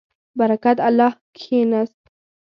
برکت 0.39 0.77
الله 0.87 1.13
کښېنست. 1.35 1.99